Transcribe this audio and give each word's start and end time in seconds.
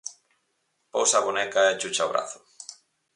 Pousa 0.93 1.17
a 1.19 1.25
boneca 1.27 1.61
e 1.71 1.77
chucha 1.81 2.07
o 2.07 2.11
brazo. 2.13 2.39